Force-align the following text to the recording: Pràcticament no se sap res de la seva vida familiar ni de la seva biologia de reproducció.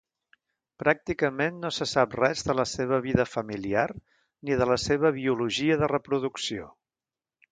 Pràcticament 0.83 1.59
no 1.65 1.69
se 1.79 1.85
sap 1.91 2.15
res 2.19 2.41
de 2.47 2.55
la 2.61 2.65
seva 2.71 2.99
vida 3.07 3.27
familiar 3.33 3.85
ni 4.49 4.57
de 4.63 4.69
la 4.73 4.79
seva 4.87 5.11
biologia 5.21 5.79
de 5.83 5.91
reproducció. 5.95 6.67